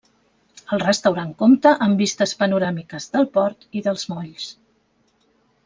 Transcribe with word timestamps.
El 0.75 0.79
restaurant 0.83 1.33
compta 1.41 1.73
amb 1.87 2.01
vistes 2.03 2.33
panoràmiques 2.41 3.07
del 3.17 3.29
port 3.37 3.69
i 3.81 3.85
dels 3.91 4.07
molls. 4.17 4.49